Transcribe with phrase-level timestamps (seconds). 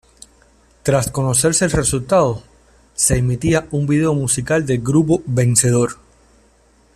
[0.81, 2.41] Tras conocerse el resultado,
[2.95, 5.91] se emitía un vídeo musical del grupo vencedor.